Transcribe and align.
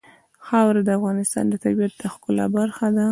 خاوره 0.45 0.81
د 0.85 0.89
افغانستان 0.99 1.45
د 1.49 1.55
طبیعت 1.63 1.93
د 1.97 2.03
ښکلا 2.13 2.45
برخه 2.57 2.87
ده. 2.97 3.07